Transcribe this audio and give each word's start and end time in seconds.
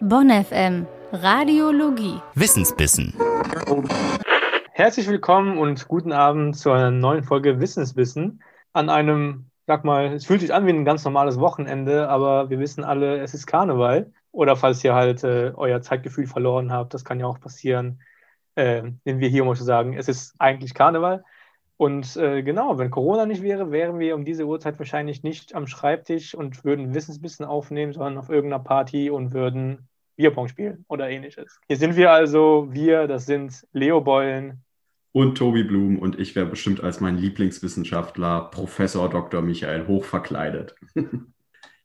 Bonn 0.00 0.30
FM 0.30 0.86
Radiologie 1.12 2.20
Wissensbissen. 2.34 3.14
Herzlich 4.72 5.08
willkommen 5.08 5.56
und 5.56 5.88
guten 5.88 6.12
Abend 6.12 6.56
zu 6.56 6.70
einer 6.70 6.90
neuen 6.90 7.24
Folge 7.24 7.58
Wissensbissen. 7.60 8.42
An 8.74 8.90
einem, 8.90 9.46
sag 9.66 9.84
mal, 9.84 10.12
es 10.12 10.26
fühlt 10.26 10.42
sich 10.42 10.52
an 10.52 10.66
wie 10.66 10.70
ein 10.70 10.84
ganz 10.84 11.04
normales 11.04 11.40
Wochenende, 11.40 12.08
aber 12.10 12.50
wir 12.50 12.58
wissen 12.58 12.84
alle, 12.84 13.18
es 13.20 13.32
ist 13.32 13.46
Karneval. 13.46 14.12
Oder 14.32 14.54
falls 14.56 14.84
ihr 14.84 14.94
halt 14.94 15.24
äh, 15.24 15.52
euer 15.56 15.80
Zeitgefühl 15.80 16.26
verloren 16.26 16.70
habt, 16.70 16.92
das 16.92 17.04
kann 17.04 17.18
ja 17.18 17.26
auch 17.26 17.40
passieren, 17.40 18.02
äh, 18.56 18.82
nehmen 19.04 19.20
wir 19.20 19.28
hier, 19.28 19.42
um 19.42 19.48
euch 19.48 19.58
zu 19.58 19.64
sagen, 19.64 19.96
es 19.96 20.08
ist 20.08 20.34
eigentlich 20.38 20.74
Karneval. 20.74 21.24
Und 21.78 22.16
äh, 22.16 22.42
genau, 22.42 22.76
wenn 22.76 22.90
Corona 22.90 23.24
nicht 23.24 23.40
wäre, 23.40 23.70
wären 23.70 24.00
wir 24.00 24.16
um 24.16 24.24
diese 24.24 24.44
Uhrzeit 24.44 24.80
wahrscheinlich 24.80 25.22
nicht 25.22 25.54
am 25.54 25.68
Schreibtisch 25.68 26.34
und 26.34 26.64
würden 26.64 26.92
Wissensbissen 26.92 27.46
aufnehmen, 27.46 27.92
sondern 27.92 28.18
auf 28.18 28.28
irgendeiner 28.30 28.62
Party 28.62 29.10
und 29.10 29.32
würden 29.32 29.88
Bierpong 30.16 30.48
spielen 30.48 30.84
oder 30.88 31.08
ähnliches. 31.08 31.60
Hier 31.68 31.76
sind 31.76 31.94
wir 31.94 32.10
also, 32.10 32.66
wir, 32.72 33.06
das 33.06 33.26
sind 33.26 33.64
Leo 33.72 34.00
Beulen. 34.00 34.64
Und 35.12 35.38
Tobi 35.38 35.62
Blum 35.62 36.00
und 36.00 36.18
ich 36.18 36.34
wäre 36.34 36.46
bestimmt 36.46 36.82
als 36.82 37.00
mein 37.00 37.16
Lieblingswissenschaftler 37.16 38.50
Professor 38.50 39.08
Dr. 39.08 39.40
Michael 39.40 39.86
Hoch 39.86 40.04
verkleidet. 40.04 40.74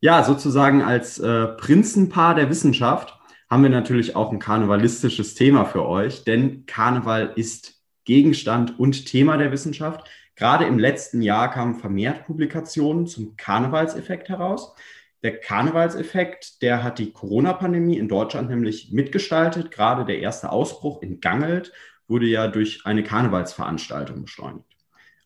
ja, 0.02 0.24
sozusagen 0.24 0.82
als 0.82 1.20
äh, 1.20 1.50
Prinzenpaar 1.50 2.34
der 2.34 2.50
Wissenschaft 2.50 3.20
haben 3.48 3.62
wir 3.62 3.70
natürlich 3.70 4.16
auch 4.16 4.32
ein 4.32 4.40
karnevalistisches 4.40 5.36
Thema 5.36 5.66
für 5.66 5.86
euch, 5.86 6.24
denn 6.24 6.66
Karneval 6.66 7.34
ist 7.36 7.73
Gegenstand 8.06 8.80
und 8.80 9.06
Thema 9.06 9.38
der 9.38 9.52
Wissenschaft. 9.52 10.08
Gerade 10.36 10.66
im 10.66 10.80
letzten 10.80 11.22
Jahr 11.22 11.52
kamen 11.52 11.76
vermehrt 11.76 12.26
Publikationen 12.26 13.08
zum 13.08 13.36
Karnevalseffekt 13.38 14.30
heraus. 14.30 14.74
Der 15.22 15.40
Karnevalseffekt, 15.40 16.62
der 16.62 16.84
hat 16.84 17.00
die 17.00 17.14
Corona-Pandemie 17.14 17.98
in 17.98 18.10
Deutschland 18.10 18.50
nämlich 18.50 18.92
mitgestaltet. 18.92 19.72
Gerade 19.72 20.06
der 20.06 20.20
erste 20.20 20.52
Ausbruch 20.52 21.02
in 21.02 21.22
Gangelt 21.22 21.72
wurde 22.08 22.26
ja 22.26 22.48
durch 22.48 22.86
eine 22.86 23.04
Karnevalsveranstaltung 23.04 24.24
beschleunigt. 24.24 24.66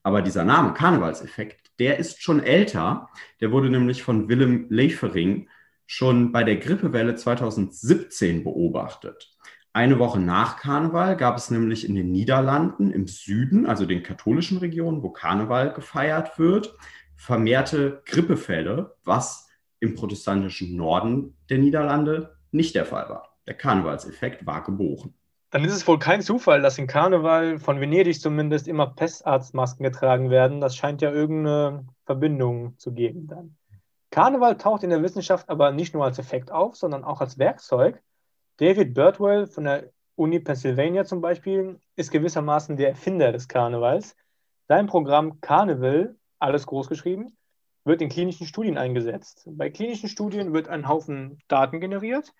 Aber 0.03 0.22
dieser 0.22 0.45
Name 0.45 0.73
Karnevalseffekt, 0.73 1.72
der 1.80 1.97
ist 1.97 2.22
schon 2.22 2.44
älter. 2.44 3.09
Der 3.41 3.52
wurde 3.52 3.69
nämlich 3.69 4.03
von 4.03 4.30
Willem 4.30 4.67
Leifering 4.69 5.50
schon 5.88 6.31
bei 6.31 6.44
der 6.44 6.58
Grippewelle 6.58 7.16
2017 7.16 8.44
beobachtet. 8.44 9.37
Eine 9.78 10.00
Woche 10.00 10.20
nach 10.20 10.58
Karneval 10.58 11.16
gab 11.16 11.38
es 11.38 11.52
nämlich 11.52 11.88
in 11.88 11.94
den 11.94 12.11
Niederlanden 12.11 12.89
im 12.89 13.06
Süden, 13.06 13.67
also 13.67 13.86
den 13.86 14.02
katholischen 14.02 14.58
Regionen, 14.58 15.03
wo 15.03 15.11
Karneval 15.11 15.72
gefeiert 15.72 16.39
wird, 16.39 16.73
vermehrte 17.16 18.02
Grippefälle, 18.06 18.95
was 19.03 19.47
im 19.80 19.94
protestantischen 19.94 20.75
Norden 20.75 21.38
der 21.52 21.59
Niederlande 21.59 22.39
nicht 22.50 22.73
der 22.73 22.86
Fall 22.88 23.08
war. 23.08 23.38
Der 23.45 23.53
Karnevalseffekt 23.53 24.47
war 24.47 24.64
geboren. 24.64 25.14
Dann 25.52 25.64
ist 25.64 25.73
es 25.73 25.88
wohl 25.88 26.00
kein 26.00 26.23
Zufall, 26.23 26.64
dass 26.64 26.80
in 26.80 26.88
Karneval 26.88 27.59
von 27.59 27.80
Venedig 27.80 28.19
zumindest 28.19 28.67
immer 28.67 28.88
Pestarztmasken 28.88 29.84
getragen 29.84 30.31
werden. 30.31 30.59
Das 30.59 30.75
scheint 30.75 31.03
ja 31.03 31.12
irgendeine 31.12 31.86
Verbindung 32.03 32.80
zu 32.80 32.94
geben 32.94 33.28
dann. 33.28 33.56
Karneval 34.09 34.58
taucht 34.58 34.81
in 34.81 34.89
der 34.89 35.03
Wissenschaft 35.03 35.47
aber 35.50 35.72
nicht 35.72 35.94
nur 35.94 36.03
als 36.03 36.17
Effekt 36.17 36.52
auf, 36.52 36.75
sondern 36.75 37.03
auch 37.03 37.22
als 37.22 37.38
Werkzeug, 37.38 38.02
David 38.58 38.95
Birdwell 38.95 39.45
von 39.45 39.66
der 39.66 39.91
Uni 40.16 40.39
Pennsylvania 40.39 41.05
zum 41.05 41.22
Beispiel 41.22 41.80
ist 41.95 42.11
gewissermaßen 42.11 42.75
der 42.75 42.89
Erfinder 42.89 43.31
des 43.31 43.47
Karnevals. 43.47 44.16
Sein 44.67 44.88
Programm 44.88 45.39
Carnival, 45.41 46.16
alles 46.39 46.66
groß 46.66 46.89
geschrieben, 46.89 47.38
wird 47.85 48.02
in 48.02 48.09
klinischen 48.09 48.47
Studien 48.47 48.80
eingesetzt. 48.80 49.44
Bei 49.45 49.69
klinischen 49.69 50.09
Studien 50.09 50.53
wird 50.53 50.69
ein 50.69 50.88
Haufen 50.88 51.38
Daten 51.47 51.79
generiert, 51.79 52.34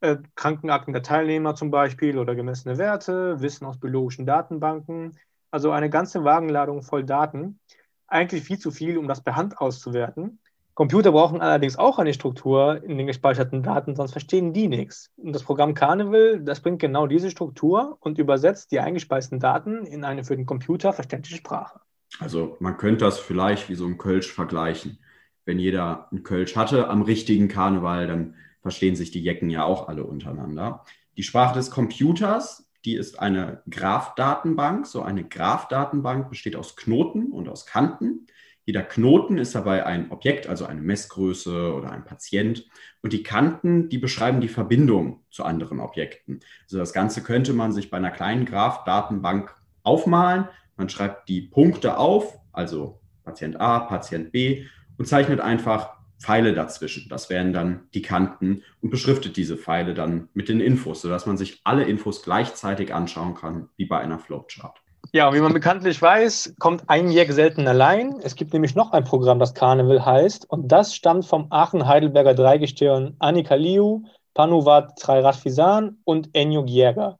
äh, 0.00 0.16
Krankenakten 0.34 0.94
der 0.94 1.02
Teilnehmer 1.02 1.54
zum 1.54 1.70
Beispiel 1.70 2.18
oder 2.18 2.34
gemessene 2.34 2.78
Werte, 2.78 3.42
Wissen 3.42 3.66
aus 3.66 3.78
biologischen 3.78 4.24
Datenbanken, 4.24 5.18
also 5.50 5.72
eine 5.72 5.90
ganze 5.90 6.24
Wagenladung 6.24 6.82
voll 6.82 7.04
Daten. 7.04 7.60
Eigentlich 8.06 8.44
viel 8.44 8.58
zu 8.58 8.70
viel, 8.70 8.96
um 8.96 9.06
das 9.06 9.22
per 9.22 9.36
Hand 9.36 9.58
auszuwerten. 9.58 10.39
Computer 10.80 11.12
brauchen 11.12 11.42
allerdings 11.42 11.76
auch 11.76 11.98
eine 11.98 12.14
Struktur 12.14 12.82
in 12.82 12.96
den 12.96 13.06
gespeicherten 13.06 13.62
Daten, 13.62 13.94
sonst 13.94 14.12
verstehen 14.12 14.54
die 14.54 14.66
nichts. 14.66 15.10
Und 15.18 15.34
das 15.34 15.42
Programm 15.42 15.74
Carnival, 15.74 16.40
das 16.40 16.60
bringt 16.60 16.80
genau 16.80 17.06
diese 17.06 17.30
Struktur 17.30 17.98
und 18.00 18.16
übersetzt 18.16 18.72
die 18.72 18.80
eingespeisten 18.80 19.40
Daten 19.40 19.84
in 19.84 20.04
eine 20.04 20.24
für 20.24 20.38
den 20.38 20.46
Computer 20.46 20.94
verständliche 20.94 21.36
Sprache. 21.36 21.80
Also 22.18 22.56
man 22.60 22.78
könnte 22.78 23.04
das 23.04 23.18
vielleicht 23.18 23.68
wie 23.68 23.74
so 23.74 23.84
ein 23.84 23.98
Kölsch 23.98 24.32
vergleichen. 24.32 24.98
Wenn 25.44 25.58
jeder 25.58 26.08
ein 26.12 26.22
Kölsch 26.22 26.56
hatte 26.56 26.88
am 26.88 27.02
richtigen 27.02 27.48
Karneval, 27.48 28.06
dann 28.06 28.36
verstehen 28.62 28.96
sich 28.96 29.10
die 29.10 29.20
Jecken 29.20 29.50
ja 29.50 29.64
auch 29.64 29.86
alle 29.86 30.04
untereinander. 30.04 30.86
Die 31.18 31.24
Sprache 31.24 31.56
des 31.56 31.70
Computers, 31.70 32.70
die 32.86 32.94
ist 32.94 33.20
eine 33.20 33.62
Graph-Datenbank. 33.68 34.86
So 34.86 35.02
eine 35.02 35.24
Graph-Datenbank 35.24 36.30
besteht 36.30 36.56
aus 36.56 36.74
Knoten 36.74 37.32
und 37.32 37.50
aus 37.50 37.66
Kanten. 37.66 38.26
Jeder 38.66 38.82
Knoten 38.82 39.38
ist 39.38 39.54
dabei 39.54 39.86
ein 39.86 40.10
Objekt, 40.10 40.46
also 40.46 40.66
eine 40.66 40.80
Messgröße 40.80 41.74
oder 41.74 41.90
ein 41.90 42.04
Patient. 42.04 42.66
Und 43.02 43.12
die 43.12 43.22
Kanten, 43.22 43.88
die 43.88 43.98
beschreiben 43.98 44.40
die 44.40 44.48
Verbindung 44.48 45.24
zu 45.30 45.44
anderen 45.44 45.80
Objekten. 45.80 46.40
Also 46.64 46.78
das 46.78 46.92
Ganze 46.92 47.22
könnte 47.22 47.52
man 47.52 47.72
sich 47.72 47.90
bei 47.90 47.96
einer 47.96 48.10
kleinen 48.10 48.44
Graph-Datenbank 48.44 49.54
aufmalen. 49.82 50.48
Man 50.76 50.88
schreibt 50.88 51.28
die 51.28 51.42
Punkte 51.42 51.98
auf, 51.98 52.38
also 52.52 53.00
Patient 53.24 53.60
A, 53.60 53.80
Patient 53.80 54.32
B, 54.32 54.66
und 54.98 55.06
zeichnet 55.06 55.40
einfach 55.40 56.00
Pfeile 56.20 56.52
dazwischen. 56.52 57.08
Das 57.08 57.30
wären 57.30 57.52
dann 57.52 57.88
die 57.94 58.02
Kanten 58.02 58.62
und 58.82 58.90
beschriftet 58.90 59.36
diese 59.36 59.56
Pfeile 59.56 59.94
dann 59.94 60.28
mit 60.34 60.48
den 60.48 60.60
Infos, 60.60 61.00
sodass 61.00 61.26
man 61.26 61.38
sich 61.38 61.60
alle 61.64 61.84
Infos 61.84 62.22
gleichzeitig 62.22 62.94
anschauen 62.94 63.34
kann, 63.34 63.70
wie 63.76 63.86
bei 63.86 63.98
einer 63.98 64.18
Flowchart. 64.18 64.82
Ja, 65.12 65.34
wie 65.34 65.40
man 65.40 65.52
bekanntlich 65.52 66.00
weiß, 66.00 66.54
kommt 66.60 66.84
ein 66.86 67.10
Jack 67.10 67.32
selten 67.32 67.66
allein. 67.66 68.20
Es 68.22 68.36
gibt 68.36 68.52
nämlich 68.52 68.76
noch 68.76 68.92
ein 68.92 69.02
Programm, 69.02 69.40
das 69.40 69.54
Carnival 69.54 70.06
heißt. 70.06 70.48
Und 70.48 70.68
das 70.68 70.94
stammt 70.94 71.26
vom 71.26 71.48
Aachen-Heidelberger 71.50 72.34
Dreigestirn 72.34 73.16
Annika 73.18 73.56
Liu, 73.56 74.04
Panuvat 74.34 74.96
Trairatfisan 75.00 75.98
und 76.04 76.30
Enyo 76.32 76.64
Gierger. 76.64 77.18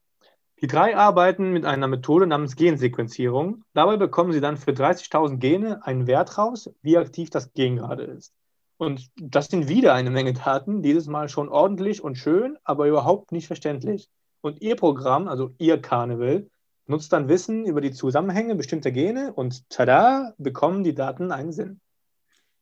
Die 0.63 0.69
drei 0.69 0.97
arbeiten 0.97 1.53
mit 1.53 1.65
einer 1.65 1.89
Methode 1.89 2.29
namens 2.29 2.55
Gensequenzierung. 2.55 3.65
Dabei 3.73 3.97
bekommen 3.97 4.31
sie 4.31 4.41
dann 4.41 4.57
für 4.57 4.71
30.000 4.71 5.39
Gene 5.39 5.85
einen 5.85 6.07
Wert 6.07 6.39
raus, 6.39 6.71
wie 6.83 6.97
aktiv 6.97 7.31
das 7.31 7.53
Gen 7.55 7.79
gerade 7.79 8.05
ist. 8.05 8.33
Und 8.77 9.11
das 9.17 9.49
sind 9.49 9.69
wieder 9.69 9.95
eine 9.95 10.11
Menge 10.11 10.35
Daten, 10.35 10.83
dieses 10.83 11.09
Mal 11.09 11.29
schon 11.29 11.49
ordentlich 11.49 12.05
und 12.05 12.15
schön, 12.15 12.57
aber 12.63 12.87
überhaupt 12.87 13.33
nicht 13.33 13.49
verständlich. 13.49 14.09
Und 14.43 14.63
ihr 14.63 14.77
Programm, 14.77 15.27
also 15.27 15.51
ihr 15.59 15.83
Carnival, 15.83 16.47
nutzt 16.91 17.13
dann 17.13 17.29
Wissen 17.29 17.65
über 17.65 17.81
die 17.81 17.93
Zusammenhänge 17.93 18.55
bestimmter 18.55 18.91
Gene 18.91 19.33
und 19.33 19.69
tada, 19.71 20.35
bekommen 20.37 20.85
die 20.85 20.95
Daten 20.95 21.33
einen 21.33 21.53
Sinn. 21.53 21.81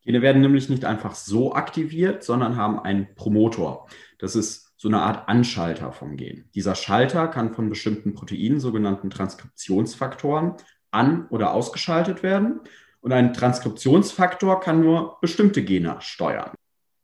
Gene 0.02 0.22
werden 0.22 0.40
nämlich 0.40 0.68
nicht 0.68 0.84
einfach 0.84 1.14
so 1.14 1.54
aktiviert, 1.54 2.22
sondern 2.22 2.56
haben 2.56 2.78
einen 2.78 3.14
Promotor. 3.14 3.88
Das 4.18 4.36
ist 4.36 4.72
so 4.76 4.88
eine 4.88 5.00
Art 5.00 5.28
Anschalter 5.28 5.92
vom 5.92 6.16
Gen. 6.16 6.48
Dieser 6.54 6.76
Schalter 6.76 7.26
kann 7.26 7.52
von 7.52 7.68
bestimmten 7.68 8.14
Proteinen, 8.14 8.60
sogenannten 8.60 9.10
Transkriptionsfaktoren, 9.10 10.54
an- 10.90 11.26
oder 11.28 11.52
ausgeschaltet 11.52 12.22
werden. 12.22 12.60
Und 13.00 13.12
ein 13.12 13.32
Transkriptionsfaktor 13.32 14.60
kann 14.60 14.80
nur 14.80 15.18
bestimmte 15.20 15.62
Gene 15.62 15.96
steuern. 16.00 16.52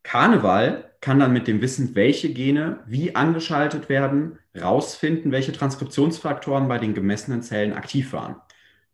Karneval 0.03 0.94
kann 1.05 1.19
dann 1.19 1.35
mit 1.35 1.49
dem 1.49 1.61
Wissen, 1.61 1.95
welche 1.95 2.33
Gene 2.33 2.79
wie 2.87 3.15
angeschaltet 3.15 3.91
werden, 3.91 4.39
rausfinden, 4.59 5.33
welche 5.33 5.53
Transkriptionsfaktoren 5.53 6.67
bei 6.67 6.79
den 6.79 6.95
gemessenen 6.95 7.43
Zellen 7.43 7.75
aktiv 7.75 8.15
waren. 8.15 8.37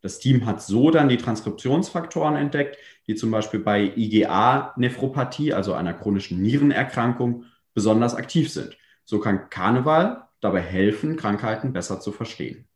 Das 0.00 0.18
Team 0.18 0.44
hat 0.44 0.60
so 0.60 0.90
dann 0.90 1.08
die 1.08 1.18
Transkriptionsfaktoren 1.18 2.34
entdeckt, 2.34 2.78
die 3.06 3.14
zum 3.14 3.30
Beispiel 3.30 3.60
bei 3.60 3.92
IgA-Nephropathie, 3.94 5.54
also 5.54 5.74
einer 5.74 5.94
chronischen 5.94 6.42
Nierenerkrankung, 6.42 7.44
besonders 7.74 8.16
aktiv 8.16 8.50
sind. 8.50 8.76
So 9.04 9.20
kann 9.20 9.48
Karneval 9.48 10.24
dabei 10.40 10.62
helfen, 10.62 11.14
Krankheiten 11.14 11.72
besser 11.72 12.00
zu 12.00 12.10
verstehen. 12.10 12.66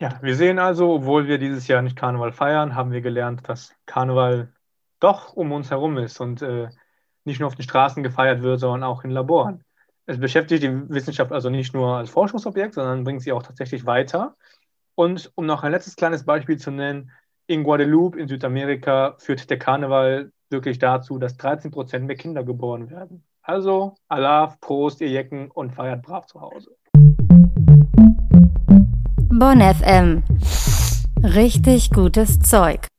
Ja, 0.00 0.18
wir 0.22 0.36
sehen 0.36 0.58
also, 0.58 0.94
obwohl 0.94 1.28
wir 1.28 1.36
dieses 1.36 1.68
Jahr 1.68 1.82
nicht 1.82 1.96
Karneval 1.96 2.32
feiern, 2.32 2.74
haben 2.74 2.92
wir 2.92 3.02
gelernt, 3.02 3.46
dass 3.46 3.74
Karneval 3.84 4.54
doch 5.00 5.34
um 5.34 5.52
uns 5.52 5.70
herum 5.70 5.98
ist 5.98 6.18
und 6.18 6.40
äh, 6.40 6.70
nicht 7.30 7.40
nur 7.40 7.46
auf 7.46 7.54
den 7.54 7.62
Straßen 7.62 8.02
gefeiert 8.02 8.42
wird, 8.42 8.60
sondern 8.60 8.82
auch 8.82 9.04
in 9.04 9.10
Laboren. 9.10 9.64
Es 10.06 10.18
beschäftigt 10.18 10.62
die 10.62 10.90
Wissenschaft 10.90 11.32
also 11.32 11.50
nicht 11.50 11.72
nur 11.72 11.96
als 11.96 12.10
Forschungsobjekt, 12.10 12.74
sondern 12.74 13.04
bringt 13.04 13.22
sie 13.22 13.32
auch 13.32 13.42
tatsächlich 13.42 13.86
weiter. 13.86 14.36
Und 14.96 15.30
um 15.36 15.46
noch 15.46 15.62
ein 15.62 15.72
letztes 15.72 15.96
kleines 15.96 16.24
Beispiel 16.24 16.58
zu 16.58 16.70
nennen, 16.70 17.10
in 17.46 17.64
Guadeloupe 17.64 18.18
in 18.18 18.28
Südamerika 18.28 19.14
führt 19.18 19.48
der 19.48 19.58
Karneval 19.58 20.32
wirklich 20.50 20.78
dazu, 20.78 21.18
dass 21.18 21.36
13 21.36 21.70
Prozent 21.70 22.06
mehr 22.06 22.16
Kinder 22.16 22.44
geboren 22.44 22.90
werden. 22.90 23.24
Also, 23.42 23.94
Allah, 24.08 24.56
Prost, 24.60 25.00
ihr 25.00 25.08
Jecken 25.08 25.50
und 25.50 25.72
feiert 25.72 26.02
brav 26.02 26.26
zu 26.26 26.40
Hause. 26.40 26.76
Bonn 29.32 29.60
FM. 29.60 30.22
Richtig 31.22 31.90
gutes 31.90 32.40
Zeug. 32.40 32.89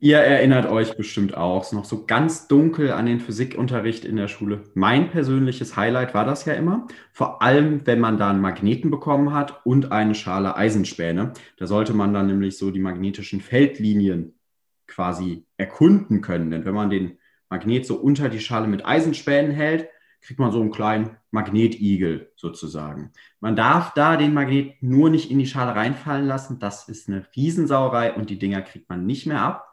Ihr 0.00 0.18
erinnert 0.18 0.66
euch 0.66 0.96
bestimmt 0.96 1.36
auch, 1.36 1.62
ist 1.62 1.72
noch 1.72 1.84
so 1.84 2.06
ganz 2.06 2.46
dunkel 2.46 2.92
an 2.92 3.06
den 3.06 3.18
Physikunterricht 3.18 4.04
in 4.04 4.14
der 4.14 4.28
Schule. 4.28 4.62
Mein 4.74 5.10
persönliches 5.10 5.76
Highlight 5.76 6.14
war 6.14 6.24
das 6.24 6.44
ja 6.44 6.52
immer, 6.52 6.86
vor 7.12 7.42
allem 7.42 7.84
wenn 7.84 7.98
man 7.98 8.16
da 8.16 8.30
einen 8.30 8.40
Magneten 8.40 8.92
bekommen 8.92 9.32
hat 9.32 9.66
und 9.66 9.90
eine 9.90 10.14
Schale 10.14 10.54
Eisenspäne. 10.54 11.32
Da 11.56 11.66
sollte 11.66 11.94
man 11.94 12.14
dann 12.14 12.28
nämlich 12.28 12.58
so 12.58 12.70
die 12.70 12.78
magnetischen 12.78 13.40
Feldlinien 13.40 14.38
quasi 14.86 15.44
erkunden 15.56 16.20
können. 16.20 16.52
Denn 16.52 16.64
wenn 16.64 16.74
man 16.74 16.90
den 16.90 17.18
Magnet 17.50 17.84
so 17.84 17.96
unter 17.96 18.28
die 18.28 18.40
Schale 18.40 18.68
mit 18.68 18.86
Eisenspänen 18.86 19.50
hält, 19.50 19.88
kriegt 20.20 20.38
man 20.38 20.52
so 20.52 20.60
einen 20.60 20.70
kleinen 20.70 21.16
Magnetigel 21.32 22.30
sozusagen. 22.36 23.10
Man 23.40 23.56
darf 23.56 23.94
da 23.94 24.16
den 24.16 24.32
Magnet 24.32 24.80
nur 24.80 25.10
nicht 25.10 25.28
in 25.30 25.40
die 25.40 25.46
Schale 25.46 25.74
reinfallen 25.74 26.26
lassen. 26.26 26.60
Das 26.60 26.88
ist 26.88 27.08
eine 27.08 27.26
Riesensauerei 27.34 28.12
und 28.14 28.30
die 28.30 28.38
Dinger 28.38 28.62
kriegt 28.62 28.88
man 28.88 29.04
nicht 29.04 29.26
mehr 29.26 29.42
ab. 29.42 29.64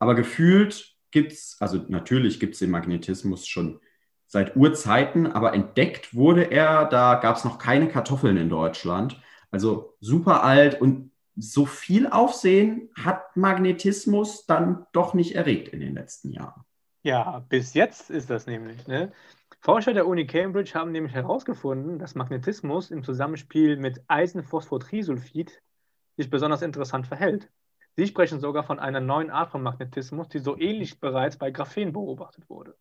Aber 0.00 0.16
gefühlt 0.16 0.96
gibt 1.12 1.32
es, 1.32 1.56
also 1.60 1.84
natürlich 1.88 2.40
gibt 2.40 2.54
es 2.54 2.58
den 2.58 2.70
Magnetismus 2.70 3.46
schon 3.46 3.80
seit 4.26 4.56
Urzeiten, 4.56 5.26
aber 5.26 5.54
entdeckt 5.54 6.14
wurde 6.14 6.44
er, 6.44 6.86
da 6.86 7.16
gab 7.16 7.36
es 7.36 7.44
noch 7.44 7.58
keine 7.58 7.88
Kartoffeln 7.88 8.36
in 8.36 8.48
Deutschland. 8.48 9.20
Also 9.50 9.96
super 10.00 10.42
alt 10.42 10.80
und 10.80 11.10
so 11.36 11.66
viel 11.66 12.06
Aufsehen 12.06 12.90
hat 12.96 13.36
Magnetismus 13.36 14.46
dann 14.46 14.86
doch 14.92 15.14
nicht 15.14 15.34
erregt 15.34 15.68
in 15.68 15.80
den 15.80 15.94
letzten 15.94 16.30
Jahren. 16.30 16.64
Ja, 17.02 17.44
bis 17.48 17.74
jetzt 17.74 18.10
ist 18.10 18.30
das 18.30 18.46
nämlich. 18.46 18.86
Ne? 18.86 19.12
Forscher 19.60 19.92
der 19.92 20.06
Uni 20.06 20.26
Cambridge 20.26 20.72
haben 20.74 20.92
nämlich 20.92 21.14
herausgefunden, 21.14 21.98
dass 21.98 22.14
Magnetismus 22.14 22.90
im 22.90 23.02
Zusammenspiel 23.02 23.76
mit 23.76 24.02
Eisenphosphotrisulfid 24.08 25.60
sich 26.16 26.30
besonders 26.30 26.62
interessant 26.62 27.06
verhält. 27.06 27.50
Sie 27.96 28.06
sprechen 28.06 28.40
sogar 28.40 28.62
von 28.64 28.78
einer 28.78 29.00
neuen 29.00 29.30
Art 29.30 29.50
von 29.50 29.62
Magnetismus, 29.62 30.28
die 30.28 30.38
so 30.38 30.58
ähnlich 30.58 31.00
bereits 31.00 31.36
bei 31.36 31.50
Graphen 31.50 31.92
beobachtet 31.92 32.48
wurde. 32.48 32.74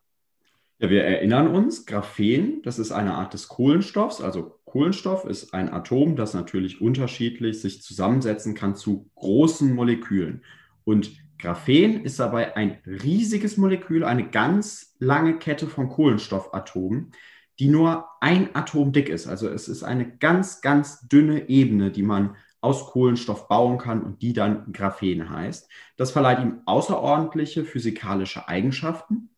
Ja, 0.82 0.90
wir 0.90 1.04
erinnern 1.04 1.48
uns, 1.48 1.86
Graphen, 1.86 2.62
das 2.64 2.80
ist 2.80 2.94
eine 2.94 3.16
Art 3.16 3.34
des 3.34 3.50
Kohlenstoffs. 3.50 4.22
Also 4.22 4.60
Kohlenstoff 4.64 5.26
ist 5.26 5.54
ein 5.54 5.74
Atom, 5.74 6.16
das 6.16 6.34
natürlich 6.34 6.80
unterschiedlich 6.80 7.60
sich 7.60 7.82
zusammensetzen 7.82 8.56
kann 8.56 8.76
zu 8.76 9.10
großen 9.16 9.76
Molekülen. 9.76 10.46
Und 10.86 11.12
Graphen 11.38 12.06
ist 12.06 12.20
dabei 12.20 12.56
ein 12.56 12.78
riesiges 12.86 13.58
Molekül, 13.58 14.06
eine 14.06 14.30
ganz 14.30 14.96
lange 15.00 15.38
Kette 15.38 15.68
von 15.68 15.90
Kohlenstoffatomen, 15.90 17.12
die 17.60 17.68
nur 17.68 18.06
ein 18.22 18.56
Atom 18.56 18.94
dick 18.94 19.10
ist. 19.10 19.28
Also 19.28 19.50
es 19.50 19.68
ist 19.68 19.84
eine 19.84 20.18
ganz, 20.18 20.62
ganz 20.62 21.08
dünne 21.08 21.50
Ebene, 21.50 21.92
die 21.92 22.04
man 22.04 22.38
aus 22.62 22.88
Kohlenstoff 22.88 23.48
bauen 23.48 23.78
kann 23.78 24.04
und 24.04 24.22
die 24.22 24.34
dann 24.34 24.72
Graphen 24.74 25.30
heißt. 25.30 25.70
Das 25.98 26.12
verleiht 26.12 26.40
ihm 26.40 26.62
außerordentliche 26.66 27.66
physikalische 27.66 28.48
Eigenschaften. 28.48 29.30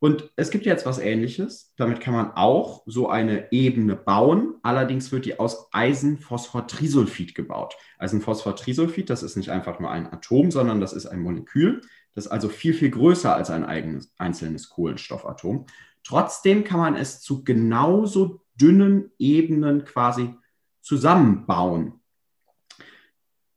Und 0.00 0.30
es 0.36 0.50
gibt 0.50 0.66
jetzt 0.66 0.84
was 0.84 0.98
Ähnliches. 0.98 1.72
Damit 1.76 2.00
kann 2.00 2.12
man 2.12 2.32
auch 2.32 2.82
so 2.84 3.08
eine 3.08 3.50
Ebene 3.52 3.96
bauen. 3.96 4.56
Allerdings 4.62 5.10
wird 5.12 5.24
die 5.24 5.38
aus 5.38 5.72
Eisenphosphotrisulfid 5.72 7.34
gebaut. 7.34 7.74
Eisenphosphotrisulfid, 7.98 9.08
das 9.08 9.22
ist 9.22 9.36
nicht 9.36 9.48
einfach 9.48 9.80
nur 9.80 9.90
ein 9.90 10.12
Atom, 10.12 10.50
sondern 10.50 10.80
das 10.80 10.92
ist 10.92 11.06
ein 11.06 11.20
Molekül. 11.20 11.80
Das 12.14 12.26
ist 12.26 12.30
also 12.30 12.50
viel, 12.50 12.74
viel 12.74 12.90
größer 12.90 13.34
als 13.34 13.48
ein 13.48 13.64
eigenes, 13.64 14.12
einzelnes 14.18 14.68
Kohlenstoffatom. 14.68 15.64
Trotzdem 16.02 16.64
kann 16.64 16.80
man 16.80 16.96
es 16.96 17.22
zu 17.22 17.42
genauso 17.42 18.42
dünnen 18.56 19.10
Ebenen 19.18 19.86
quasi 19.86 20.34
zusammenbauen. 20.82 22.00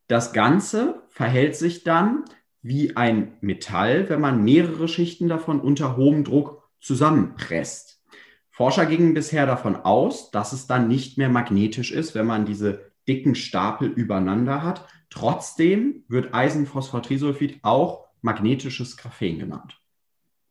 Das 0.07 0.31
Ganze 0.33 1.03
verhält 1.09 1.55
sich 1.55 1.83
dann 1.83 2.23
wie 2.61 2.95
ein 2.95 3.33
Metall, 3.41 4.09
wenn 4.09 4.21
man 4.21 4.43
mehrere 4.43 4.87
Schichten 4.87 5.27
davon 5.27 5.59
unter 5.59 5.97
hohem 5.97 6.23
Druck 6.23 6.63
zusammenpresst. 6.79 8.03
Forscher 8.49 8.85
gingen 8.85 9.13
bisher 9.13 9.45
davon 9.45 9.75
aus, 9.75 10.31
dass 10.31 10.53
es 10.53 10.65
dann 10.65 10.87
nicht 10.87 11.17
mehr 11.17 11.29
magnetisch 11.29 11.91
ist, 11.91 12.15
wenn 12.15 12.25
man 12.25 12.45
diese 12.45 12.91
dicken 13.07 13.35
Stapel 13.35 13.87
übereinander 13.87 14.63
hat. 14.63 14.87
Trotzdem 15.09 16.03
wird 16.07 16.33
Eisenphosphotrisulfid 16.33 17.59
auch 17.63 18.07
magnetisches 18.21 18.97
Graphen 18.97 19.39
genannt. 19.39 19.79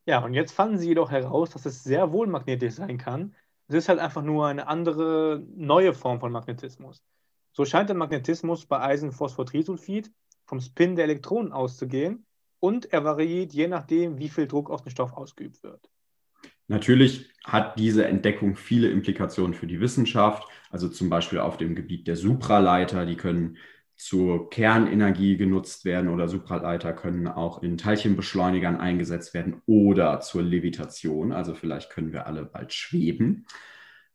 Ja, 0.07 0.25
und 0.25 0.35
jetzt 0.35 0.53
fanden 0.53 0.79
sie 0.79 0.89
jedoch 0.89 1.11
heraus, 1.11 1.51
dass 1.51 1.67
es 1.67 1.83
sehr 1.83 2.13
wohl 2.13 2.29
magnetisch 2.29 2.75
sein 2.75 2.97
kann. 2.97 3.35
Es 3.67 3.75
ist 3.75 3.89
halt 3.89 3.99
einfach 3.99 4.23
nur 4.23 4.47
eine 4.47 4.69
andere, 4.69 5.43
neue 5.57 5.93
Form 5.93 6.21
von 6.21 6.31
Magnetismus. 6.31 7.03
So 7.57 7.65
scheint 7.65 7.89
der 7.89 7.97
Magnetismus 7.97 8.67
bei 8.67 8.83
Eisenphosphotrisulfid 8.83 10.13
vom 10.45 10.61
Spin 10.61 10.95
der 10.95 11.07
Elektronen 11.07 11.53
auszugehen 11.53 12.27
und 12.61 12.93
er 12.93 13.03
variiert 13.03 13.55
je 13.55 13.67
nachdem, 13.67 14.19
wie 14.19 14.29
viel 14.29 14.47
Druck 14.47 14.69
auf 14.69 14.83
den 14.83 14.91
Stoff 14.91 15.15
ausgeübt 15.15 15.63
wird. 15.63 15.89
Natürlich 16.69 17.31
hat 17.45 17.79
diese 17.79 18.05
Entdeckung 18.05 18.57
viele 18.57 18.91
Implikationen 18.91 19.55
für 19.55 19.67
die 19.67 19.81
Wissenschaft, 19.81 20.47
also 20.69 20.91
zum 20.91 21.09
Beispiel 21.09 21.39
auf 21.39 21.57
dem 21.57 21.75
Gebiet 21.75 22.07
der 22.07 22.17
Supraleiter, 22.17 23.07
die 23.07 23.17
können 23.17 23.57
zur 23.95 24.51
Kernenergie 24.51 25.39
genutzt 25.39 25.87
werden 25.87 26.11
oder 26.11 26.29
Supraleiter 26.29 26.93
können 26.93 27.27
auch 27.27 27.63
in 27.63 27.79
Teilchenbeschleunigern 27.79 28.79
eingesetzt 28.79 29.33
werden 29.33 29.63
oder 29.65 30.21
zur 30.21 30.43
Levitation. 30.43 31.33
Also 31.33 31.55
vielleicht 31.55 31.89
können 31.89 32.13
wir 32.13 32.27
alle 32.27 32.45
bald 32.45 32.75
schweben. 32.75 33.47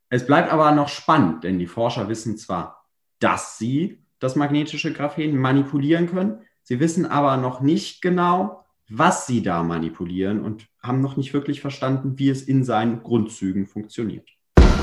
Es 0.09 0.27
bleibt 0.27 0.53
aber 0.53 0.73
noch 0.73 0.89
spannend, 0.89 1.43
denn 1.43 1.57
die 1.57 1.65
Forscher 1.65 2.07
wissen 2.07 2.38
zwar 2.38 2.80
dass 3.21 3.57
sie 3.57 4.00
das 4.19 4.35
magnetische 4.35 4.91
Graphen 4.91 5.38
manipulieren 5.38 6.07
können. 6.07 6.39
Sie 6.63 6.79
wissen 6.79 7.06
aber 7.06 7.38
noch 7.38 7.62
nicht 7.62 8.01
genau, 8.01 8.65
was 8.89 9.27
sie 9.27 9.41
da 9.41 9.63
manipulieren 9.63 10.41
und 10.41 10.68
haben 10.81 11.01
noch 11.01 11.15
nicht 11.15 11.33
wirklich 11.33 11.62
verstanden, 11.62 12.18
wie 12.18 12.29
es 12.29 12.41
in 12.41 12.63
seinen 12.63 13.03
Grundzügen 13.03 13.68
funktioniert. 13.68 14.27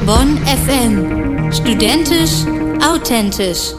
Bonn 0.06 0.38
FM. 0.38 1.52
Studentisch, 1.52 2.46
authentisch. 2.82 3.74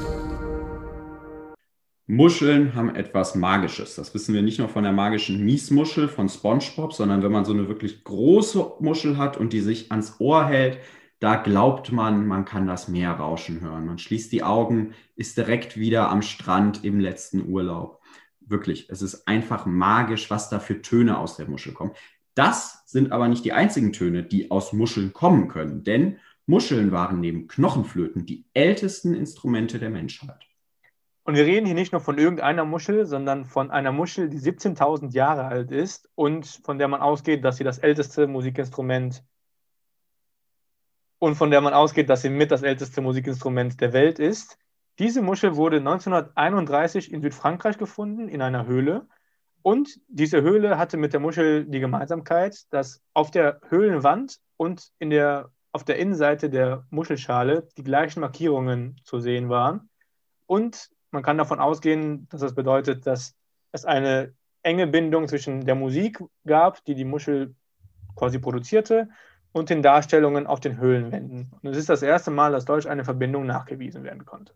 Muscheln 2.06 2.76
haben 2.76 2.96
etwas 2.96 3.36
Magisches. 3.36 3.96
Das 3.96 4.14
wissen 4.14 4.34
wir 4.34 4.42
nicht 4.42 4.60
nur 4.60 4.68
von 4.68 4.84
der 4.84 4.92
magischen 4.92 5.46
Miesmuschel 5.46 6.08
von 6.08 6.28
SpongeBob, 6.28 6.92
sondern 6.92 7.24
wenn 7.24 7.32
man 7.32 7.46
so 7.46 7.54
eine 7.54 7.68
wirklich 7.68 8.04
große 8.04 8.74
Muschel 8.80 9.18
hat 9.18 9.38
und 9.38 9.54
die 9.54 9.62
sich 9.62 9.92
ans 9.92 10.16
Ohr 10.20 10.46
hält, 10.48 10.80
da 11.20 11.36
glaubt 11.36 11.92
man, 11.92 12.28
man 12.28 12.46
kann 12.46 12.66
das 12.66 12.88
Meer 12.88 13.12
rauschen 13.12 13.62
hören. 13.62 13.86
Man 13.86 14.00
schließt 14.00 14.32
die 14.32 14.44
Augen, 14.44 14.94
ist 15.16 15.38
direkt 15.38 15.78
wieder 15.78 16.10
am 16.10 16.22
Strand 16.22 16.84
im 16.86 17.00
letzten 17.00 17.50
Urlaub. 17.50 18.02
Wirklich, 18.40 18.90
es 18.90 19.02
ist 19.02 19.28
einfach 19.28 19.66
magisch, 19.66 20.30
was 20.30 20.50
da 20.50 20.60
für 20.60 20.82
Töne 20.82 21.18
aus 21.18 21.36
der 21.36 21.48
Muschel 21.48 21.74
kommen. 21.74 21.92
Das 22.36 22.84
sind 22.86 23.12
aber 23.12 23.28
nicht 23.28 23.44
die 23.44 23.54
einzigen 23.54 23.92
Töne, 23.92 24.24
die 24.24 24.50
aus 24.50 24.72
Muscheln 24.72 25.12
kommen 25.12 25.50
können, 25.50 25.84
denn 25.84 26.20
Muscheln 26.46 26.92
waren 26.92 27.20
neben 27.20 27.48
Knochenflöten 27.48 28.26
die 28.26 28.46
ältesten 28.54 29.14
Instrumente 29.14 29.78
der 29.78 29.90
Menschheit. 29.90 30.48
Und 31.24 31.36
wir 31.36 31.46
reden 31.46 31.68
hier 31.68 31.76
nicht 31.76 31.92
nur 31.92 32.02
von 32.02 32.18
irgendeiner 32.18 32.66
Muschel, 32.66 33.06
sondern 33.06 33.46
von 33.46 33.70
einer 33.70 33.92
Muschel, 33.92 34.30
die 34.30 34.40
17.000 34.40 35.14
Jahre 35.14 35.46
alt 35.46 35.70
ist 35.70 36.10
und 36.16 36.48
von 36.64 36.80
der 36.80 36.88
man 36.88 37.02
ausgeht, 37.02 37.44
dass 37.44 37.58
sie 37.58 37.64
das 37.64 37.78
älteste 37.78 38.26
Musikinstrument 38.26 39.24
und 41.20 41.36
von 41.36 41.52
der 41.52 41.62
man 41.62 41.74
ausgeht, 41.74 42.10
dass 42.10 42.22
sie 42.22 42.30
mit 42.30 42.52
das 42.52 42.64
älteste 42.64 43.02
Musikinstrument 43.02 43.80
der 43.80 43.94
Welt 43.94 44.20
ist. 44.20 44.58
Diese 44.98 45.22
Muschel 45.22 45.56
wurde 45.56 45.78
1931 45.78 47.14
in 47.14 47.22
Südfrankreich 47.22 47.78
gefunden, 47.78 48.28
in 48.28 48.42
einer 48.42 48.66
Höhle. 48.66 49.08
Und 49.62 50.00
diese 50.08 50.42
Höhle 50.42 50.78
hatte 50.78 50.98
mit 50.98 51.14
der 51.14 51.20
Muschel 51.20 51.66
die 51.66 51.80
Gemeinsamkeit, 51.80 52.66
dass 52.72 53.02
auf 53.14 53.32
der 53.32 53.60
Höhlenwand 53.68 54.40
und 54.58 54.90
in 55.00 55.10
der, 55.10 55.52
auf 55.74 55.84
der 55.84 55.98
Innenseite 55.98 56.50
der 56.50 56.86
Muschelschale 56.90 57.68
die 57.78 57.84
gleichen 57.84 58.22
Markierungen 58.22 59.00
zu 59.04 59.20
sehen 59.20 59.50
waren. 59.50 59.90
Und 60.48 60.90
man 61.12 61.24
kann 61.24 61.38
davon 61.38 61.60
ausgehen, 61.60 62.28
dass 62.30 62.42
das 62.42 62.56
bedeutet, 62.56 63.06
dass 63.06 63.36
es 63.72 63.86
eine 63.86 64.34
enge 64.64 64.88
Bindung 64.88 65.28
zwischen 65.28 65.66
der 65.66 65.76
Musik 65.76 66.20
gab, 66.46 66.84
die 66.86 66.96
die 66.96 67.06
Muschel 67.06 67.56
quasi 68.16 68.40
produzierte, 68.40 69.10
und 69.52 69.70
den 69.70 69.82
Darstellungen 69.82 70.48
auf 70.48 70.60
den 70.60 70.78
Höhlenwänden. 70.78 71.52
Und 71.62 71.70
es 71.70 71.78
ist 71.78 71.90
das 71.90 72.02
erste 72.02 72.32
Mal, 72.32 72.52
dass 72.52 72.66
Deutsch 72.66 72.86
eine 72.86 73.04
Verbindung 73.04 73.46
nachgewiesen 73.46 74.04
werden 74.04 74.26
konnte. 74.26 74.54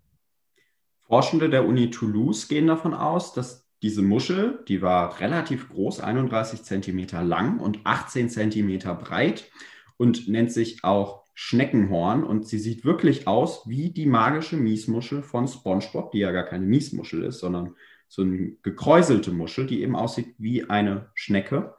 Forschende 1.01 1.49
der 1.49 1.67
Uni 1.67 1.89
Toulouse 1.89 2.47
gehen 2.47 2.67
davon 2.67 2.93
aus, 2.93 3.33
dass 3.33 3.67
diese 3.81 4.01
Muschel, 4.01 4.63
die 4.67 4.81
war 4.81 5.19
relativ 5.19 5.69
groß, 5.69 5.99
31 5.99 6.63
Zentimeter 6.63 7.21
lang 7.21 7.59
und 7.59 7.79
18 7.83 8.29
Zentimeter 8.29 8.95
breit 8.95 9.51
und 9.97 10.29
nennt 10.29 10.51
sich 10.51 10.83
auch 10.83 11.23
Schneckenhorn 11.33 12.23
und 12.23 12.47
sie 12.47 12.59
sieht 12.59 12.85
wirklich 12.85 13.27
aus 13.27 13.67
wie 13.67 13.89
die 13.89 14.05
magische 14.05 14.55
Miesmuschel 14.55 15.23
von 15.23 15.47
SpongeBob, 15.47 16.11
die 16.11 16.19
ja 16.19 16.31
gar 16.31 16.43
keine 16.43 16.65
Miesmuschel 16.65 17.23
ist, 17.23 17.39
sondern 17.39 17.75
so 18.07 18.21
eine 18.21 18.51
gekräuselte 18.61 19.31
Muschel, 19.31 19.65
die 19.65 19.81
eben 19.81 19.95
aussieht 19.95 20.35
wie 20.37 20.69
eine 20.69 21.09
Schnecke. 21.15 21.75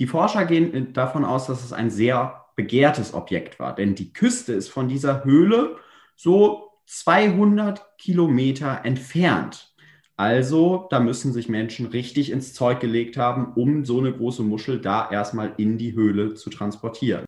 Die 0.00 0.06
Forscher 0.06 0.46
gehen 0.46 0.94
davon 0.94 1.26
aus, 1.26 1.46
dass 1.46 1.62
es 1.62 1.74
ein 1.74 1.90
sehr 1.90 2.46
begehrtes 2.56 3.12
Objekt 3.12 3.60
war, 3.60 3.74
denn 3.74 3.94
die 3.94 4.14
Küste 4.14 4.54
ist 4.54 4.68
von 4.68 4.88
dieser 4.88 5.24
Höhle 5.24 5.76
so 6.16 6.70
200 6.86 7.98
Kilometer 7.98 8.80
entfernt. 8.84 9.74
Also, 10.16 10.86
da 10.90 11.00
müssen 11.00 11.34
sich 11.34 11.50
Menschen 11.50 11.86
richtig 11.86 12.30
ins 12.30 12.54
Zeug 12.54 12.80
gelegt 12.80 13.18
haben, 13.18 13.52
um 13.54 13.84
so 13.84 13.98
eine 13.98 14.12
große 14.12 14.42
Muschel 14.42 14.80
da 14.80 15.10
erstmal 15.10 15.52
in 15.58 15.76
die 15.76 15.92
Höhle 15.92 16.34
zu 16.34 16.48
transportieren. 16.48 17.26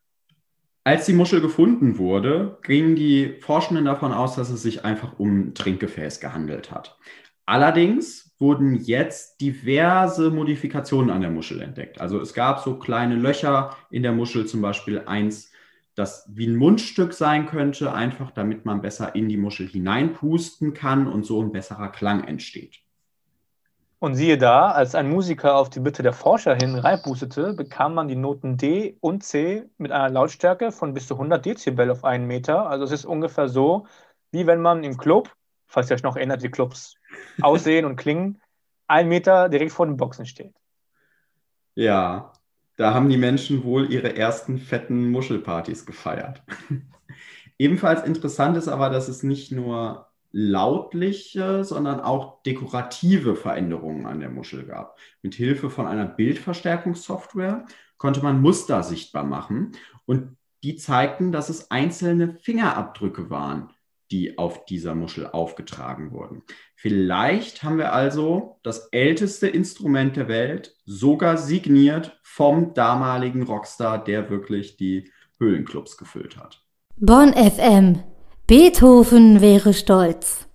Als 0.85 1.05
die 1.05 1.13
Muschel 1.13 1.43
gefunden 1.43 1.99
wurde, 1.99 2.59
gingen 2.63 2.97
die 2.97 3.37
Forschenden 3.41 3.85
davon 3.85 4.13
aus, 4.13 4.35
dass 4.35 4.49
es 4.49 4.63
sich 4.63 4.85
einfach 4.85 5.19
um 5.19 5.41
ein 5.41 5.55
Trinkgefäß 5.55 6.21
gehandelt 6.21 6.71
hat. 6.71 6.99
Allerdings 7.53 8.35
wurden 8.39 8.77
jetzt 8.77 9.43
diverse 9.43 10.31
Modifikationen 10.31 11.11
an 11.11 11.21
der 11.21 11.29
Muschel 11.29 11.61
entdeckt. 11.61 12.01
Also 12.01 12.19
es 12.19 12.33
gab 12.33 12.61
so 12.61 12.79
kleine 12.79 13.15
Löcher 13.15 13.77
in 13.91 14.03
der 14.03 14.13
Muschel, 14.13 14.47
zum 14.47 14.63
Beispiel 14.63 15.03
eins, 15.05 15.53
das 15.95 16.27
wie 16.33 16.47
ein 16.47 16.57
Mundstück 16.57 17.13
sein 17.13 17.45
könnte, 17.45 17.93
einfach 17.93 18.31
damit 18.31 18.65
man 18.65 18.81
besser 18.81 19.15
in 19.15 19.29
die 19.29 19.37
Muschel 19.37 19.69
hineinpusten 19.69 20.73
kann 20.73 21.07
und 21.07 21.27
so 21.27 21.43
ein 21.43 21.53
besserer 21.53 21.91
Klang 21.91 22.25
entsteht. 22.25 22.81
Und 23.99 24.15
siehe 24.15 24.39
da, 24.39 24.71
als 24.71 24.95
ein 24.95 25.11
Musiker 25.11 25.57
auf 25.57 25.69
die 25.69 25.81
Bitte 25.81 26.03
der 26.03 26.15
Forscher 26.15 26.55
hin 26.55 26.75
reinpustete, 26.75 27.53
bekam 27.53 27.93
man 27.93 28.09
die 28.09 28.17
Noten 28.17 28.57
D 28.57 28.97
und 29.01 29.25
C 29.25 29.69
mit 29.77 29.93
einer 29.93 30.09
Lautstärke 30.09 30.73
von 30.73 30.95
bis 30.95 31.07
zu 31.07 31.17
100 31.17 31.45
Dezibel 31.45 31.91
auf 31.91 32.03
einen 32.03 32.27
Meter. 32.27 32.67
Also 32.71 32.85
es 32.85 32.93
ist 32.93 33.05
ungefähr 33.05 33.51
so, 33.51 33.87
wie 34.31 34.47
wenn 34.47 34.63
man 34.63 34.85
im 34.85 34.97
Club, 34.97 35.31
falls 35.67 35.91
ihr 35.91 35.97
euch 35.97 36.03
noch 36.03 36.17
erinnert, 36.17 36.43
wie 36.43 36.51
Clubs 36.51 36.95
aussehen 37.41 37.85
und 37.85 37.97
klingen, 37.97 38.41
einen 38.87 39.09
Meter 39.09 39.49
direkt 39.49 39.73
vor 39.73 39.87
den 39.87 39.97
Boxen 39.97 40.27
steht. 40.27 40.55
Ja, 41.75 42.33
da 42.77 42.95
haben 42.95 43.09
die 43.09 43.17
Menschen 43.17 43.65
wohl 43.65 43.91
ihre 43.91 44.17
ersten 44.17 44.59
fetten 44.59 45.11
Muschelpartys 45.11 45.87
gefeiert. 45.87 46.43
Ebenfalls 47.59 48.03
interessant 48.03 48.57
ist 48.57 48.69
aber, 48.69 48.91
dass 48.91 49.09
es 49.09 49.23
nicht 49.23 49.53
nur 49.53 50.09
lautliche, 50.33 51.63
sondern 51.65 52.01
auch 52.01 52.43
dekorative 52.43 53.37
Veränderungen 53.37 54.07
an 54.07 54.21
der 54.21 54.31
Muschel 54.31 54.65
gab. 54.65 54.99
Mit 55.21 55.35
Hilfe 55.35 55.71
von 55.71 55.87
einer 55.87 56.07
Bildverstärkungssoftware 56.07 57.67
konnte 57.99 58.23
man 58.23 58.41
Muster 58.41 58.83
sichtbar 58.83 59.25
machen 59.25 59.73
und 60.07 60.37
die 60.65 60.77
zeigten, 60.77 61.33
dass 61.33 61.49
es 61.49 61.71
einzelne 61.71 62.35
Fingerabdrücke 62.35 63.31
waren, 63.31 63.71
die 64.13 64.39
auf 64.39 64.67
dieser 64.67 64.95
Muschel 64.95 65.27
aufgetragen 65.27 66.13
wurden. 66.13 66.43
Vielleicht 66.77 67.63
haben 67.63 67.79
wir 67.79 67.93
also 67.93 68.61
das 68.63 68.89
älteste 68.93 69.49
Instrument 69.49 70.17
der 70.17 70.29
Welt 70.29 70.77
sogar 70.85 71.39
signiert 71.39 72.21
vom 72.23 72.75
damaligen 72.75 73.43
Rockstar, 73.43 74.03
der 74.05 74.29
wirklich 74.29 74.77
die 74.77 75.11
Höhlenclubs 75.39 75.97
gefüllt 75.97 76.37
hat. 76.37 76.63
Bonn 76.97 77.33
FM 77.33 78.03
Beethoven 78.47 79.41
wäre 79.41 79.73
stolz. 79.73 80.47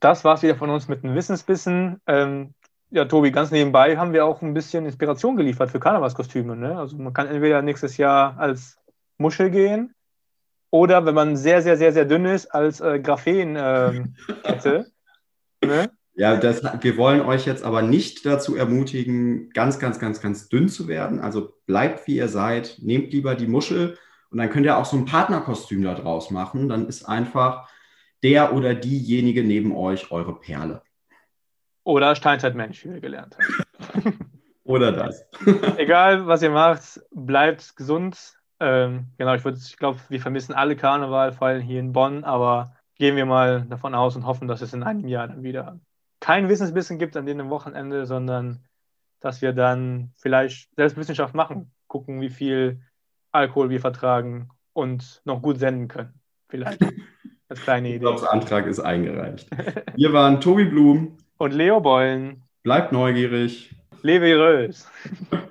Das 0.00 0.24
war's 0.24 0.42
wieder 0.42 0.54
von 0.54 0.70
uns 0.70 0.88
mit 0.88 1.04
einem 1.04 1.14
Wissensbissen. 1.14 2.00
Ähm, 2.06 2.54
ja, 2.90 3.04
Tobi, 3.04 3.30
ganz 3.30 3.50
nebenbei 3.50 3.98
haben 3.98 4.14
wir 4.14 4.24
auch 4.24 4.40
ein 4.40 4.54
bisschen 4.54 4.86
Inspiration 4.86 5.36
geliefert 5.36 5.70
für 5.70 5.80
Karnevalskostüme. 5.80 6.56
Ne? 6.56 6.78
Also 6.78 6.96
man 6.96 7.12
kann 7.12 7.26
entweder 7.26 7.60
nächstes 7.60 7.98
Jahr 7.98 8.38
als 8.38 8.78
Muschel 9.18 9.50
gehen 9.50 9.94
oder, 10.70 11.06
wenn 11.06 11.14
man 11.14 11.36
sehr, 11.36 11.62
sehr, 11.62 11.76
sehr, 11.76 11.92
sehr 11.92 12.04
dünn 12.04 12.24
ist, 12.24 12.46
als 12.46 12.80
äh, 12.80 13.00
Graphen-Kette. 13.00 14.86
Ähm, 15.62 15.68
ne? 15.68 15.90
Ja, 16.14 16.36
das, 16.36 16.62
wir 16.80 16.96
wollen 16.96 17.20
euch 17.20 17.46
jetzt 17.46 17.62
aber 17.62 17.80
nicht 17.82 18.26
dazu 18.26 18.56
ermutigen, 18.56 19.50
ganz, 19.50 19.78
ganz, 19.78 20.00
ganz, 20.00 20.20
ganz 20.20 20.48
dünn 20.48 20.68
zu 20.68 20.88
werden. 20.88 21.20
Also 21.20 21.54
bleibt 21.66 22.08
wie 22.08 22.16
ihr 22.16 22.28
seid, 22.28 22.76
nehmt 22.80 23.12
lieber 23.12 23.36
die 23.36 23.46
Muschel 23.46 23.96
und 24.30 24.38
dann 24.38 24.50
könnt 24.50 24.66
ihr 24.66 24.76
auch 24.76 24.84
so 24.84 24.96
ein 24.96 25.04
Partnerkostüm 25.04 25.82
da 25.82 25.94
draus 25.94 26.30
machen. 26.30 26.68
Dann 26.68 26.88
ist 26.88 27.04
einfach 27.04 27.70
der 28.24 28.52
oder 28.52 28.74
diejenige 28.74 29.44
neben 29.44 29.74
euch 29.74 30.10
eure 30.10 30.34
Perle. 30.38 30.82
Oder 31.84 32.16
Steinzeitmensch, 32.16 32.84
wie 32.84 32.94
wir 32.94 33.00
gelernt 33.00 33.38
haben. 33.38 34.18
oder 34.64 34.92
das. 34.92 35.24
Egal, 35.76 36.26
was 36.26 36.42
ihr 36.42 36.50
macht, 36.50 37.00
bleibt 37.12 37.76
gesund. 37.76 38.37
Ähm, 38.60 39.06
genau, 39.16 39.34
ich, 39.34 39.44
ich 39.44 39.76
glaube, 39.76 40.00
wir 40.08 40.20
vermissen 40.20 40.54
alle 40.54 40.76
Karneval, 40.76 41.32
vor 41.32 41.48
allem 41.48 41.62
hier 41.62 41.80
in 41.80 41.92
Bonn, 41.92 42.24
aber 42.24 42.74
gehen 42.96 43.16
wir 43.16 43.26
mal 43.26 43.62
davon 43.62 43.94
aus 43.94 44.16
und 44.16 44.26
hoffen, 44.26 44.48
dass 44.48 44.62
es 44.62 44.72
in 44.72 44.82
einem 44.82 45.06
Jahr 45.06 45.28
dann 45.28 45.42
wieder 45.42 45.78
kein 46.20 46.48
Wissensbissen 46.48 46.98
gibt 46.98 47.16
an 47.16 47.26
dem 47.26 47.50
Wochenende, 47.50 48.06
sondern 48.06 48.64
dass 49.20 49.42
wir 49.42 49.52
dann 49.52 50.12
vielleicht 50.16 50.74
Selbstwissenschaft 50.74 51.34
machen, 51.34 51.72
gucken, 51.86 52.20
wie 52.20 52.30
viel 52.30 52.80
Alkohol 53.32 53.70
wir 53.70 53.80
vertragen 53.80 54.48
und 54.72 55.20
noch 55.24 55.42
gut 55.42 55.58
senden 55.58 55.88
können. 55.88 56.14
Vielleicht 56.48 56.80
als 57.48 57.60
kleine 57.60 57.88
Idee. 57.88 57.98
Der 57.98 58.32
Antrag 58.32 58.66
ist 58.66 58.80
eingereicht. 58.80 59.48
Wir 59.96 60.12
waren 60.12 60.40
Tobi 60.40 60.64
Blum 60.64 61.18
und 61.38 61.52
Leo 61.52 61.80
Beulen. 61.80 62.42
Bleibt 62.62 62.92
neugierig. 62.92 63.74
Leve 64.02 64.38
Rös. 64.38 64.88